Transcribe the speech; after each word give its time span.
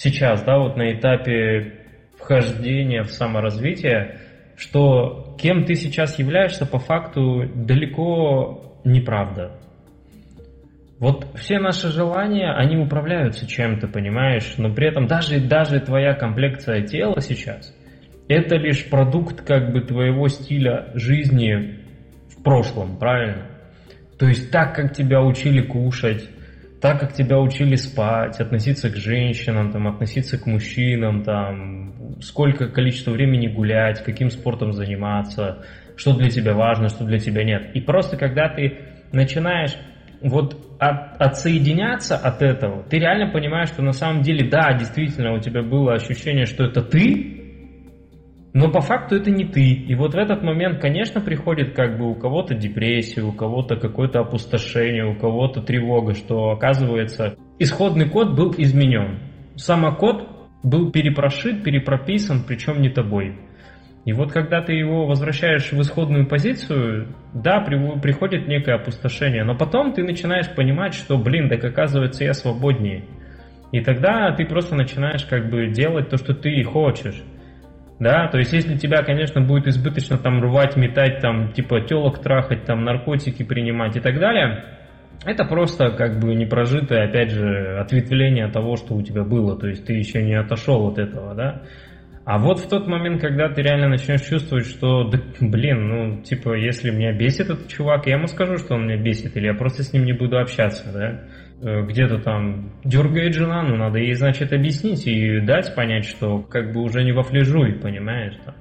сейчас, 0.00 0.42
да, 0.42 0.58
вот 0.58 0.76
на 0.76 0.92
этапе 0.92 1.74
вхождения 2.18 3.02
в 3.02 3.10
саморазвитие, 3.10 4.18
что 4.56 5.36
кем 5.38 5.64
ты 5.64 5.74
сейчас 5.74 6.18
являешься 6.18 6.66
по 6.66 6.78
факту 6.78 7.44
далеко 7.54 8.80
неправда. 8.84 9.58
Вот 10.98 11.26
все 11.34 11.58
наши 11.58 11.88
желания, 11.88 12.52
они 12.52 12.76
управляются 12.76 13.46
чем-то, 13.46 13.88
понимаешь, 13.88 14.54
но 14.58 14.72
при 14.72 14.88
этом 14.88 15.06
даже, 15.06 15.40
даже 15.40 15.80
твоя 15.80 16.14
комплекция 16.14 16.82
тела 16.82 17.20
сейчас, 17.20 17.74
это 18.28 18.56
лишь 18.56 18.88
продукт 18.88 19.42
как 19.42 19.72
бы 19.72 19.80
твоего 19.80 20.28
стиля 20.28 20.90
жизни 20.94 21.78
в 22.28 22.42
прошлом, 22.42 22.98
правильно? 22.98 23.46
То 24.18 24.26
есть 24.26 24.50
так, 24.50 24.74
как 24.74 24.94
тебя 24.94 25.22
учили 25.22 25.62
кушать, 25.62 26.28
так, 26.80 26.98
как 26.98 27.12
тебя 27.12 27.38
учили 27.38 27.74
спать, 27.76 28.40
относиться 28.40 28.90
к 28.90 28.96
женщинам, 28.96 29.70
там, 29.70 29.86
относиться 29.86 30.38
к 30.38 30.46
мужчинам, 30.46 31.22
там, 31.22 32.20
сколько 32.22 32.68
количество 32.68 33.10
времени 33.10 33.48
гулять, 33.48 34.02
каким 34.02 34.30
спортом 34.30 34.72
заниматься, 34.72 35.64
что 35.96 36.16
для 36.16 36.30
тебя 36.30 36.54
важно, 36.54 36.88
что 36.88 37.04
для 37.04 37.18
тебя 37.18 37.44
нет. 37.44 37.70
И 37.74 37.80
просто 37.80 38.16
когда 38.16 38.48
ты 38.48 38.78
начинаешь 39.12 39.76
вот 40.22 40.56
от, 40.78 41.20
отсоединяться 41.20 42.16
от 42.16 42.40
этого, 42.40 42.82
ты 42.84 42.98
реально 42.98 43.30
понимаешь, 43.30 43.68
что 43.68 43.82
на 43.82 43.92
самом 43.92 44.22
деле, 44.22 44.48
да, 44.48 44.72
действительно, 44.72 45.34
у 45.34 45.38
тебя 45.38 45.62
было 45.62 45.94
ощущение, 45.94 46.46
что 46.46 46.64
это 46.64 46.82
ты, 46.82 47.39
но 48.52 48.70
по 48.70 48.80
факту 48.80 49.16
это 49.16 49.30
не 49.30 49.44
ты. 49.44 49.70
И 49.72 49.94
вот 49.94 50.14
в 50.14 50.18
этот 50.18 50.42
момент, 50.42 50.80
конечно, 50.80 51.20
приходит 51.20 51.74
как 51.74 51.98
бы 51.98 52.10
у 52.10 52.14
кого-то 52.14 52.54
депрессия, 52.54 53.22
у 53.22 53.32
кого-то 53.32 53.76
какое-то 53.76 54.20
опустошение, 54.20 55.06
у 55.06 55.14
кого-то 55.14 55.62
тревога, 55.62 56.14
что 56.14 56.50
оказывается 56.50 57.36
исходный 57.58 58.08
код 58.08 58.34
был 58.34 58.54
изменен. 58.56 59.20
Самокод 59.56 60.28
был 60.62 60.90
перепрошит, 60.90 61.62
перепрописан, 61.62 62.42
причем 62.46 62.80
не 62.80 62.88
тобой. 62.88 63.38
И 64.06 64.12
вот 64.12 64.32
когда 64.32 64.62
ты 64.62 64.72
его 64.72 65.06
возвращаешь 65.06 65.70
в 65.72 65.80
исходную 65.80 66.26
позицию, 66.26 67.14
да, 67.34 67.60
приходит 67.60 68.48
некое 68.48 68.76
опустошение, 68.76 69.44
но 69.44 69.54
потом 69.54 69.92
ты 69.92 70.02
начинаешь 70.02 70.48
понимать, 70.54 70.94
что, 70.94 71.18
блин, 71.18 71.50
так 71.50 71.62
оказывается 71.62 72.24
я 72.24 72.32
свободнее. 72.32 73.04
И 73.72 73.80
тогда 73.80 74.32
ты 74.32 74.46
просто 74.46 74.74
начинаешь 74.74 75.24
как 75.24 75.50
бы 75.50 75.68
делать 75.68 76.08
то, 76.08 76.16
что 76.16 76.34
ты 76.34 76.62
хочешь. 76.64 77.22
Да, 78.00 78.28
то 78.28 78.38
есть 78.38 78.54
если 78.54 78.78
тебя, 78.78 79.02
конечно, 79.02 79.42
будет 79.42 79.66
избыточно 79.66 80.16
там 80.16 80.42
рвать, 80.42 80.74
метать, 80.74 81.20
там, 81.20 81.52
типа 81.52 81.82
телок 81.82 82.22
трахать, 82.22 82.64
там, 82.64 82.82
наркотики 82.82 83.42
принимать 83.42 83.94
и 83.94 84.00
так 84.00 84.18
далее, 84.18 84.64
это 85.26 85.44
просто 85.44 85.90
как 85.90 86.18
бы 86.18 86.34
непрожитое, 86.34 87.06
опять 87.06 87.30
же, 87.30 87.78
ответвление 87.78 88.48
того, 88.48 88.76
что 88.76 88.94
у 88.94 89.02
тебя 89.02 89.22
было. 89.22 89.58
То 89.58 89.68
есть 89.68 89.84
ты 89.84 89.92
еще 89.92 90.22
не 90.22 90.32
отошел 90.32 90.88
от 90.88 90.98
этого, 90.98 91.34
да. 91.34 91.62
А 92.24 92.38
вот 92.38 92.60
в 92.60 92.68
тот 92.70 92.86
момент, 92.86 93.20
когда 93.20 93.50
ты 93.50 93.60
реально 93.60 93.88
начнешь 93.88 94.22
чувствовать, 94.22 94.66
что, 94.66 95.04
да, 95.04 95.18
блин, 95.40 95.88
ну, 95.88 96.22
типа, 96.22 96.54
если 96.54 96.90
меня 96.90 97.12
бесит 97.12 97.50
этот 97.50 97.68
чувак, 97.68 98.06
я 98.06 98.14
ему 98.16 98.28
скажу, 98.28 98.56
что 98.56 98.76
он 98.76 98.86
меня 98.86 98.96
бесит, 98.96 99.36
или 99.36 99.46
я 99.46 99.54
просто 99.54 99.82
с 99.82 99.92
ним 99.92 100.06
не 100.06 100.14
буду 100.14 100.38
общаться, 100.38 100.90
да, 100.90 101.20
где-то 101.60 102.18
там 102.18 102.70
дергает 102.84 103.34
жена, 103.34 103.62
ну, 103.62 103.76
надо 103.76 103.98
ей, 103.98 104.14
значит, 104.14 104.52
объяснить 104.52 105.06
и 105.06 105.40
дать 105.40 105.74
понять, 105.74 106.04
что 106.04 106.40
как 106.40 106.72
бы 106.72 106.82
уже 106.82 107.04
не 107.04 107.12
во 107.12 107.22
флежуй, 107.22 107.74
понимаешь, 107.74 108.36
там 108.44 108.54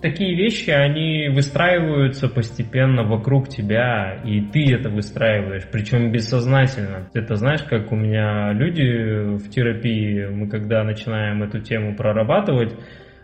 такие 0.00 0.36
вещи, 0.36 0.70
они 0.70 1.28
выстраиваются 1.28 2.28
постепенно 2.28 3.02
вокруг 3.02 3.48
тебя, 3.48 4.20
и 4.24 4.40
ты 4.40 4.74
это 4.74 4.88
выстраиваешь, 4.88 5.64
причем 5.70 6.12
бессознательно. 6.12 7.08
Это 7.14 7.36
знаешь, 7.36 7.62
как 7.62 7.92
у 7.92 7.96
меня 7.96 8.52
люди 8.52 9.36
в 9.36 9.48
терапии, 9.50 10.26
мы 10.26 10.48
когда 10.48 10.84
начинаем 10.84 11.42
эту 11.42 11.60
тему 11.60 11.96
прорабатывать, 11.96 12.74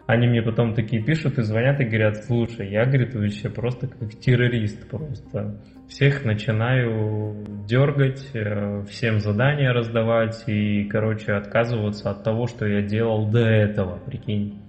они 0.07 0.27
мне 0.27 0.43
потом 0.43 0.75
такие 0.75 1.03
пишут 1.03 1.39
и 1.39 1.43
звонят 1.43 1.81
и 1.81 1.85
говорят, 1.85 2.25
слушай, 2.25 2.69
я, 2.69 2.85
говорит, 2.85 3.15
вообще 3.15 3.49
просто 3.49 3.87
как 3.87 4.11
террорист 4.15 4.89
просто. 4.89 5.61
Всех 5.89 6.25
начинаю 6.25 7.45
дергать, 7.69 8.31
э, 8.35 8.83
всем 8.89 9.21
задания 9.21 9.73
раздавать 9.73 10.43
и, 10.47 10.85
короче, 10.85 11.33
отказываться 11.33 12.11
от 12.11 12.25
того, 12.25 12.47
что 12.47 12.67
я 12.67 12.83
делал 12.83 13.31
до 13.31 13.41
этого, 13.41 13.99
прикинь. 13.99 14.61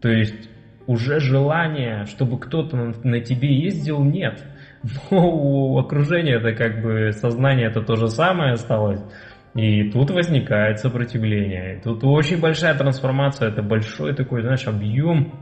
То 0.00 0.08
есть 0.08 0.48
уже 0.86 1.20
желания, 1.20 2.06
чтобы 2.06 2.38
кто-то 2.38 2.76
на 2.76 3.20
тебе 3.20 3.54
ездил, 3.54 4.02
нет. 4.02 4.42
Но 5.10 5.30
у 5.30 5.78
окружения 5.78 6.36
это 6.36 6.52
как 6.54 6.82
бы 6.82 7.12
сознание 7.12 7.68
это 7.68 7.82
то 7.82 7.96
же 7.96 8.08
самое 8.08 8.54
осталось. 8.54 9.02
И 9.54 9.90
тут 9.90 10.10
возникает 10.10 10.78
сопротивление. 10.78 11.76
И 11.76 11.80
тут 11.80 12.04
очень 12.04 12.40
большая 12.40 12.76
трансформация, 12.76 13.48
это 13.50 13.62
большой 13.62 14.14
такой, 14.14 14.42
знаешь, 14.42 14.66
объем 14.66 15.32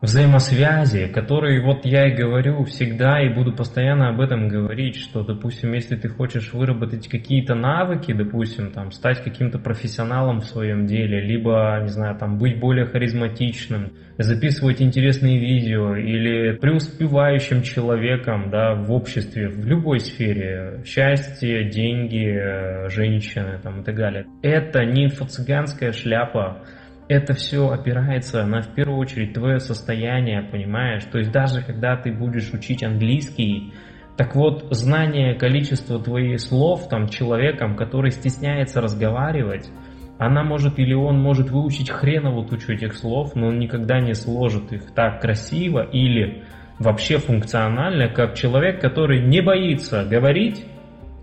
взаимосвязи, 0.00 1.08
которые 1.08 1.60
вот 1.60 1.84
я 1.84 2.06
и 2.06 2.14
говорю 2.14 2.64
всегда 2.64 3.20
и 3.20 3.34
буду 3.34 3.52
постоянно 3.52 4.10
об 4.10 4.20
этом 4.20 4.48
говорить, 4.48 4.96
что, 4.96 5.24
допустим, 5.24 5.72
если 5.72 5.96
ты 5.96 6.08
хочешь 6.08 6.52
выработать 6.52 7.08
какие-то 7.08 7.54
навыки, 7.54 8.12
допустим, 8.12 8.70
там, 8.70 8.92
стать 8.92 9.22
каким-то 9.24 9.58
профессионалом 9.58 10.40
в 10.40 10.44
своем 10.44 10.86
деле, 10.86 11.20
либо, 11.20 11.80
не 11.82 11.88
знаю, 11.88 12.16
там, 12.16 12.38
быть 12.38 12.60
более 12.60 12.86
харизматичным, 12.86 13.92
записывать 14.18 14.80
интересные 14.80 15.38
видео 15.38 15.96
или 15.96 16.56
преуспевающим 16.56 17.62
человеком, 17.62 18.50
да, 18.50 18.74
в 18.74 18.92
обществе, 18.92 19.48
в 19.48 19.66
любой 19.66 19.98
сфере, 19.98 20.82
счастье, 20.84 21.68
деньги, 21.70 22.88
женщины, 22.88 23.58
там, 23.62 23.80
и 23.80 23.84
так 23.84 23.96
далее. 23.96 24.26
Это 24.42 24.84
не 24.84 25.06
инфо-цыганская 25.06 25.92
шляпа, 25.92 26.62
это 27.08 27.32
все 27.32 27.70
опирается 27.70 28.44
на, 28.44 28.60
в 28.60 28.74
первую 28.74 28.98
очередь, 28.98 29.32
твое 29.32 29.60
состояние, 29.60 30.42
понимаешь? 30.42 31.04
То 31.10 31.18
есть 31.18 31.32
даже 31.32 31.62
когда 31.62 31.96
ты 31.96 32.12
будешь 32.12 32.52
учить 32.52 32.84
английский, 32.84 33.72
так 34.16 34.34
вот, 34.34 34.66
знание 34.70 35.34
количества 35.34 36.02
твоих 36.02 36.40
слов 36.40 36.88
там 36.88 37.08
человеком, 37.08 37.76
который 37.76 38.10
стесняется 38.10 38.80
разговаривать, 38.80 39.70
она 40.18 40.42
может 40.42 40.78
или 40.78 40.92
он 40.92 41.18
может 41.20 41.50
выучить 41.50 41.90
хреново 41.90 42.46
тучу 42.46 42.72
этих 42.72 42.94
слов, 42.94 43.34
но 43.34 43.48
он 43.48 43.58
никогда 43.58 44.00
не 44.00 44.14
сложит 44.14 44.72
их 44.72 44.92
так 44.92 45.20
красиво 45.20 45.82
или 45.82 46.42
вообще 46.78 47.18
функционально, 47.18 48.08
как 48.08 48.34
человек, 48.34 48.80
который 48.80 49.22
не 49.24 49.40
боится 49.40 50.04
говорить, 50.04 50.64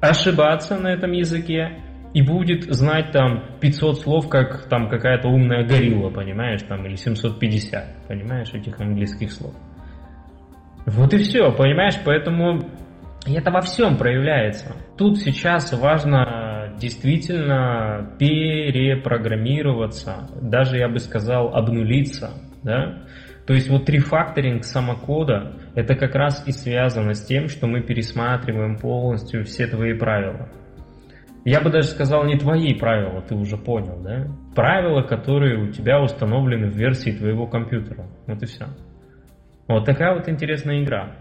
ошибаться 0.01 0.77
на 0.77 0.87
этом 0.93 1.11
языке 1.11 1.79
и 2.15 2.21
будет 2.21 2.63
знать 2.73 3.11
там 3.11 3.43
500 3.59 3.99
слов, 3.99 4.29
как 4.29 4.69
там 4.69 4.87
какая-то 4.87 5.27
умная 5.27 5.67
горилла, 5.67 6.09
понимаешь, 6.09 6.61
там, 6.61 6.85
или 6.85 6.95
750, 6.95 8.07
понимаешь, 8.07 8.53
этих 8.53 8.79
английских 8.79 9.33
слов. 9.33 9.53
Вот 10.85 11.13
и 11.13 11.17
все, 11.17 11.51
понимаешь, 11.51 11.95
поэтому 12.05 12.61
это 13.27 13.51
во 13.51 13.59
всем 13.59 13.97
проявляется. 13.97 14.77
Тут 14.97 15.17
сейчас 15.17 15.73
важно 15.73 16.73
действительно 16.79 18.15
перепрограммироваться, 18.17 20.29
даже 20.41 20.77
я 20.77 20.87
бы 20.87 20.99
сказал 20.99 21.53
обнулиться, 21.53 22.31
да, 22.63 23.03
то 23.45 23.53
есть 23.53 23.69
вот 23.69 23.89
рефакторинг 23.89 24.63
самокода 24.63 25.51
это 25.75 25.95
как 25.95 26.15
раз 26.15 26.47
и 26.47 26.53
связано 26.53 27.13
с 27.13 27.25
тем, 27.25 27.49
что 27.49 27.67
мы 27.67 27.81
пересматриваем 27.81 28.77
полностью 28.77 29.43
все 29.43 29.67
твои 29.67 29.93
правила. 29.93 30.47
Я 31.45 31.61
бы 31.61 31.69
даже 31.69 31.89
сказал, 31.89 32.25
не 32.25 32.37
твои 32.37 32.73
правила, 32.73 33.21
ты 33.21 33.35
уже 33.35 33.55
понял, 33.55 34.01
да? 34.01 34.27
Правила, 34.55 35.03
которые 35.03 35.59
у 35.59 35.71
тебя 35.71 36.01
установлены 36.01 36.71
в 36.71 36.75
версии 36.75 37.11
твоего 37.11 37.45
компьютера. 37.45 38.07
Вот 38.25 38.41
и 38.41 38.45
все. 38.47 38.65
Вот 39.67 39.85
такая 39.85 40.15
вот 40.15 40.27
интересная 40.27 40.83
игра. 40.83 41.15